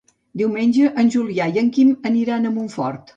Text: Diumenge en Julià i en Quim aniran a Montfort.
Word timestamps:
Diumenge 0.39 0.87
en 1.03 1.11
Julià 1.15 1.47
i 1.51 1.59
en 1.63 1.69
Quim 1.75 1.91
aniran 2.11 2.49
a 2.49 2.53
Montfort. 2.57 3.05